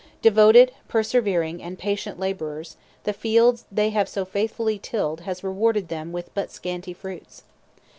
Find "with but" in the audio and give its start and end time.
6.11-6.49